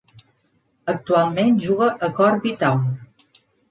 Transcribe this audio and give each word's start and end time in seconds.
Actualment 0.95 1.61
juga 1.69 1.93
a 2.09 2.13
Corby 2.19 2.59
Town. 2.67 2.85